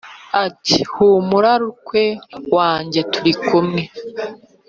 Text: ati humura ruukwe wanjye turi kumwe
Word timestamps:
ati 0.45 0.77
humura 0.91 1.51
ruukwe 1.61 2.03
wanjye 2.55 2.99
turi 3.11 3.31
kumwe 3.45 3.81